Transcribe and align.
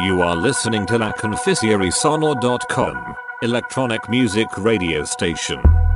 You 0.00 0.22
are 0.22 0.36
listening 0.36 0.86
to 0.86 0.98
La 0.98 1.12
Sonor.com, 1.90 3.16
electronic 3.42 4.08
music 4.10 4.48
radio 4.58 5.04
station. 5.04 5.87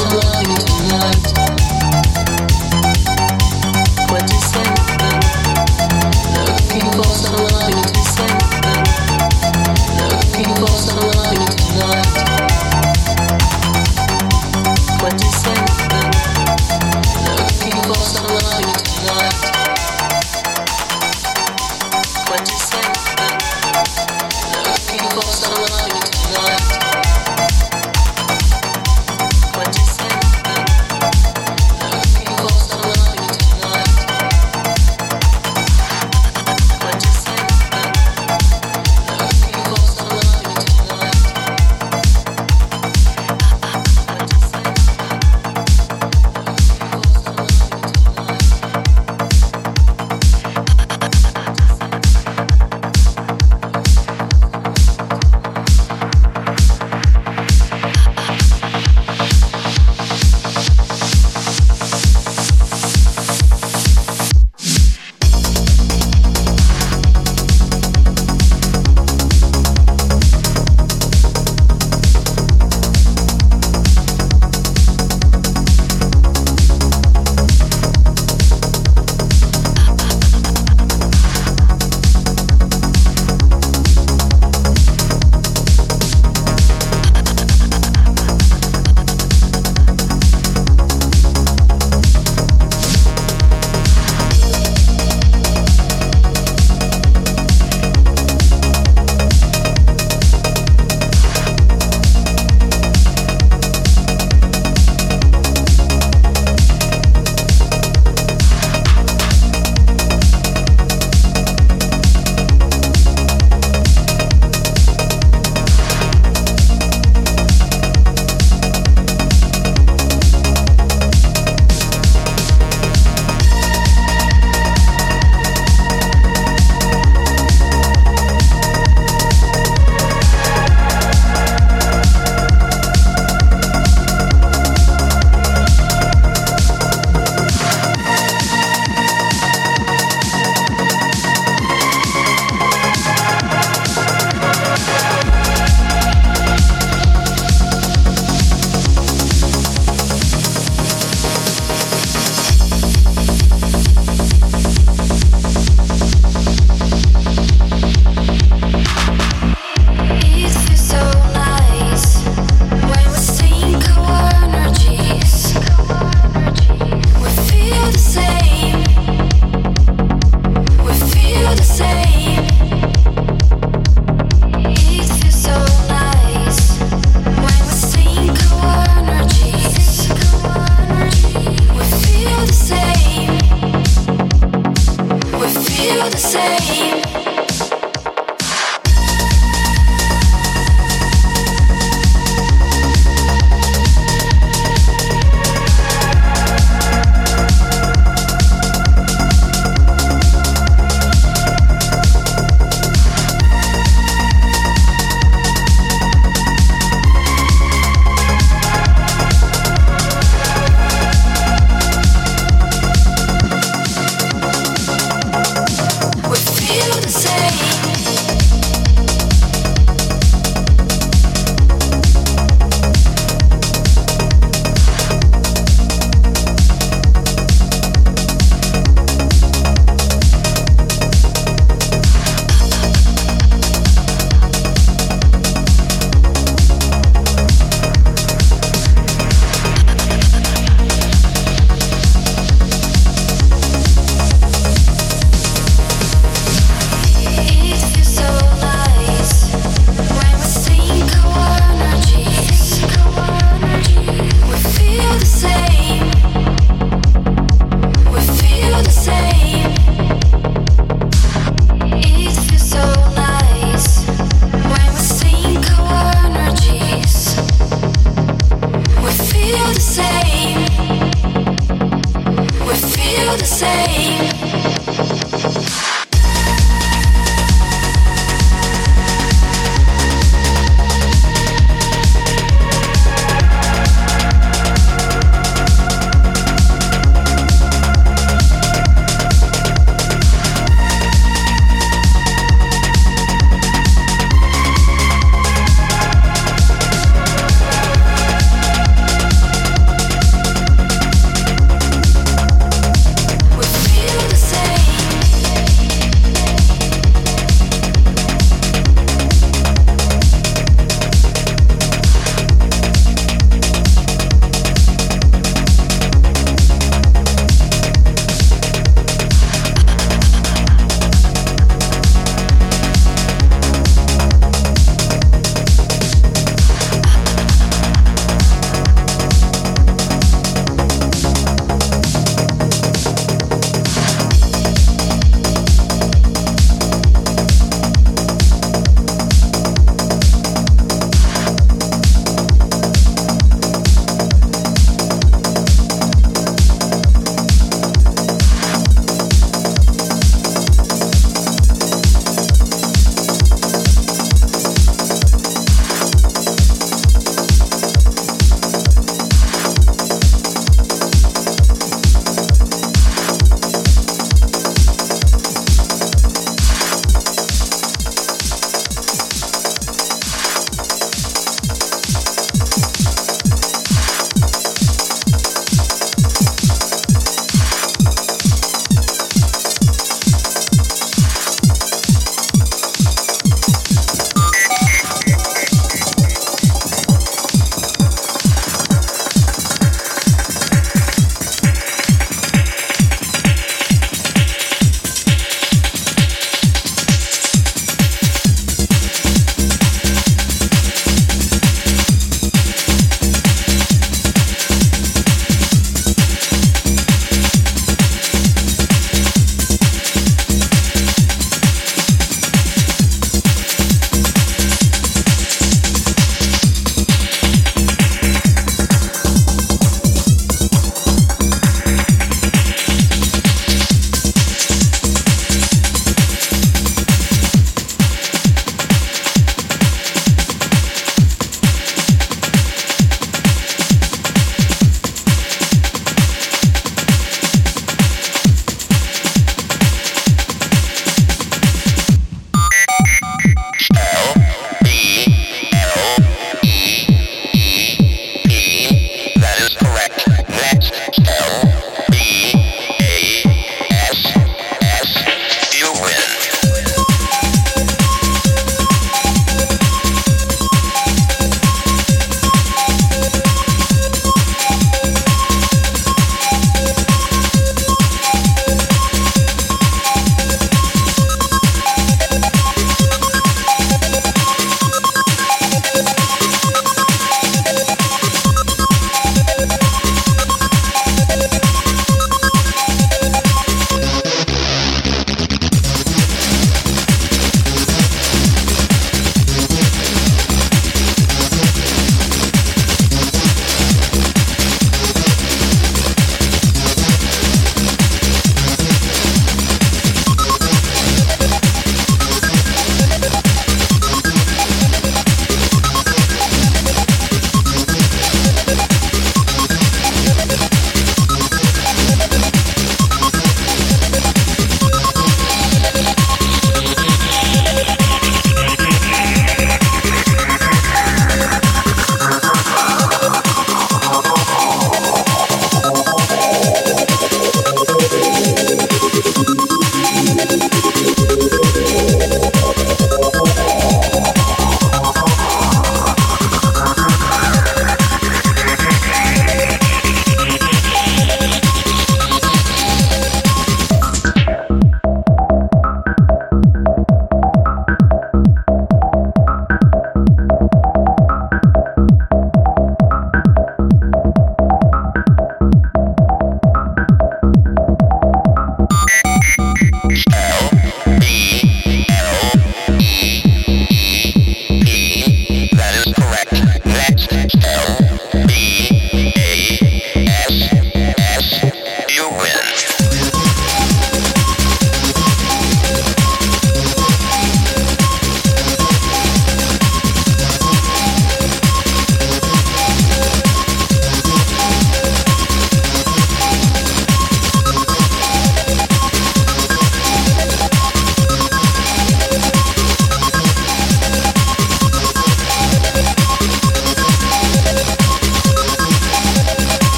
Whoa. 0.00 0.29